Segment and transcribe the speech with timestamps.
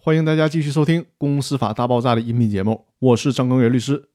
[0.00, 4.08] 欢迎大家继续收听《公司法大爆炸》的音频节目，我是张根源律师。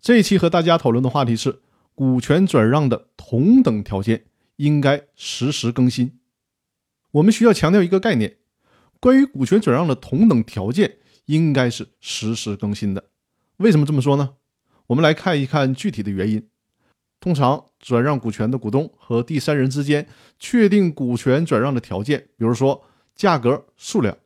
[0.00, 1.58] 这一期和大家讨论的话题是：
[1.96, 4.26] 股权转让的同等条件
[4.56, 6.20] 应该实时更新。
[7.10, 8.36] 我们需要强调一个概念，
[9.00, 13.06] 关于股权转让的同等条件应该是实时更新的。
[13.56, 14.36] 为什么这么说呢？
[14.86, 16.48] 我们来看一看具体的原因。
[17.18, 20.06] 通常，转让股权的股东和第三人之间
[20.38, 22.84] 确定股权转让的条件，比如说
[23.16, 24.16] 价格、数量，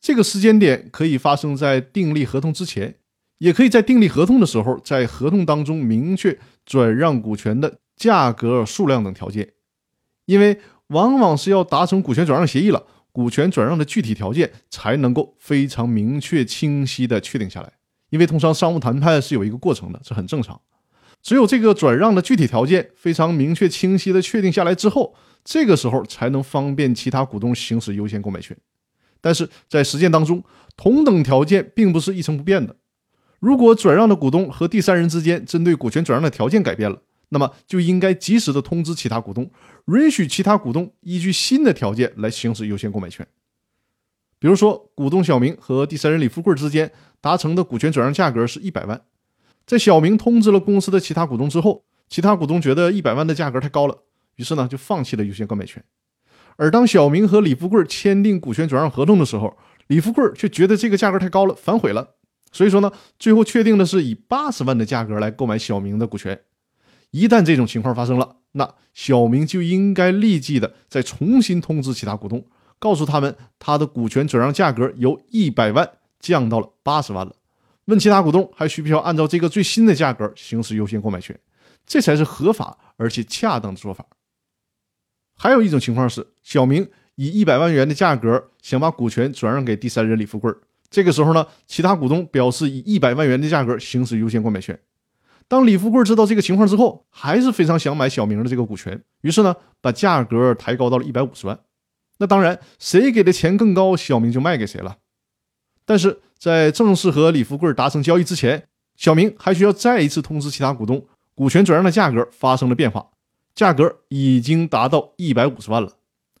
[0.00, 2.96] 这个时间点可以发生在订立合同之前，
[3.38, 9.50] 也可以在订立合同的时候，在合同当中明确转让股权的价格、数量等条件，
[10.24, 17.72] 因为往往是要达成股权转让协议了，股权转让的具体条件才能够非常明确、清晰的确定下来。
[18.08, 20.60] 因为通常商务谈判是有一个过程的，这很正常。
[21.22, 25.14] 只有这个转让的具体条件非常明确、清晰的确定下来之后，
[25.44, 28.56] 这个时候才能方便其他股东行使优先购买权。
[29.20, 30.42] 但是在实践当中，
[30.76, 32.76] 同等条件并不是一成不变的。
[33.38, 39.50] 如果转让的股东和第三人之间针对股权转让的条件改变了，那么就应该及时的通知其他股东，
[39.86, 43.26] 允许其他股东依据新的条件来行使优先购买权。
[44.38, 46.90] 比如说，股东小明和第三人李富贵之间
[47.20, 49.00] 达成的股权转让价格是一百万。
[49.66, 54.02] 在小明通知了公司的其他股东之后，其他股东觉得一百万的价格太高了，
[54.36, 55.84] 于是呢就放弃了优先购买权。
[56.60, 62.16] 而当小明和李富贵签订股权转让合同的时候，李富贵却觉得这个价格太高了，反悔了。
[62.52, 66.38] 所以说呢，最后确定的是以八十万的价格来购买小明的股权。
[67.12, 72.44] 一旦这种情况发生了，那小明就应该立即的再重新通知其他股东，
[72.78, 77.34] 告诉他们他的股权转让价格由一百万降到了八十万了。
[77.86, 81.40] 问其他股东还需不需要按照这个最新的价格行使优先购买权，
[81.86, 84.04] 这才是合法而且恰当的做法。
[85.42, 90.52] 还有一种情况是，小明以一百万元的价格想把股权转让给第三人李富贵，
[90.90, 94.78] 这个时候呢，其他股东表示以一百万元的价格行使优先购买权。
[95.48, 101.58] 当李富贵知道这个情况之后，还是非常想买小明的这个股权，于是呢，把价格抬高到了一百五十万。
[102.18, 104.98] 那当然，谁给的钱更高，小明就卖给谁了。
[105.86, 108.64] 但是在正式和李富贵达成交易之前，
[108.94, 113.08] 小明还需要再一次通知其他股东，股权转让的价格发生了变化，
[113.54, 115.92] 价格已经达到一百五十万了，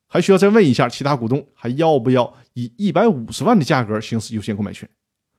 [0.06, 4.88] 还需要再问一下其他股东还要不要以一百五十万的价格行使优先购买权。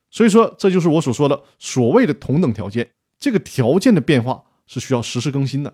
[0.10, 5.74] 所以说，这就是我所说的所谓的同等条件，这个条件的变化是需要实时更新的。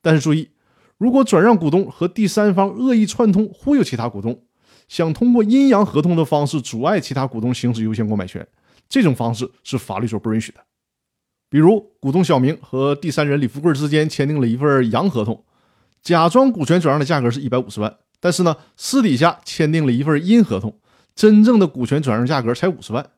[0.00, 0.50] 但是注意，
[0.96, 4.42] 如果转让股东和第三方恶意串通忽悠其他股东。
[4.88, 8.48] 想通过阴阳合同的方式阻碍其他股东行使优先购买权，
[8.88, 10.64] 这种方式是法律所不允许的。
[11.50, 15.44] 比如，股东小明和第三人李富贵之间签订了一份阳合同，
[16.02, 20.78] 假装股权转让的价格是一百五十万，但是呢，私底下签订了一份阴合同，
[21.14, 23.10] 真正的股权转让价格才五十万。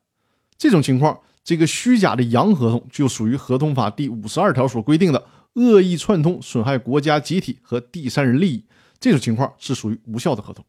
[0.56, 8.64] 这种情况，这个虚假的阳合同就属于合同法第五十二条所规定的恶意串通损害国家集体和第三人利益，
[9.00, 10.64] 这种情况是属于无效的合同。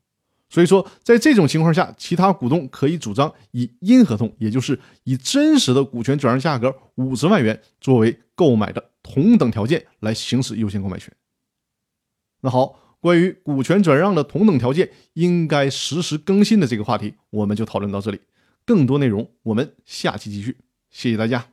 [0.52, 11.10] 所以说，在这种情况下，其他股东可以主张以阴合同，也就是以真实的股权转让价格五十万元作为购买的同等条件来行使优先购买权。
[12.42, 18.20] 那好，关于股权转让的同等条件应该实时更新的这个话题，我们就讨论到这里。
[18.66, 20.58] 更多内容我们下期继续。
[20.90, 21.51] 谢谢大家。